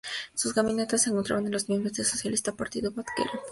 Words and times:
Su 0.33 0.51
gabinete 0.51 0.97
se 0.97 1.11
encontraban 1.11 1.43
miembros 1.67 1.93
de 1.93 2.01
la 2.01 2.09
socialista 2.09 2.53
Partido 2.53 2.89
Baath 2.89 3.05
que 3.15 3.21
era 3.21 3.31
pro-Nasser. 3.33 3.49